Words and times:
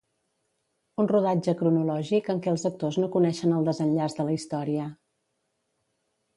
Un 1.03 1.09
rodatge 1.11 1.53
cronològic 1.59 2.31
en 2.35 2.41
què 2.47 2.51
els 2.53 2.65
actors 2.71 2.99
no 3.03 3.11
coneixen 3.19 3.55
el 3.61 3.71
desenllaç 3.71 4.19
de 4.21 4.29
la 4.31 4.37
història. 4.41 4.91